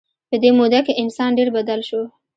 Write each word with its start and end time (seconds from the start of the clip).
په 0.29 0.35
دې 0.41 0.49
موده 0.57 0.79
کې 0.85 0.93
انسان 1.03 1.29
ډېر 1.37 1.49
بدل 1.57 1.79
شو. 1.89 2.01